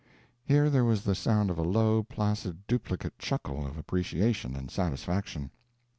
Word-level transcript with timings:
Here 0.43 0.71
there 0.71 0.83
was 0.83 1.03
the 1.03 1.13
sound 1.13 1.51
of 1.51 1.59
a 1.59 1.61
low, 1.61 2.01
placid, 2.01 2.65
duplicate 2.65 3.19
chuckle 3.19 3.67
of 3.67 3.77
appreciation 3.77 4.55
and 4.55 4.71
satisfaction. 4.71 5.51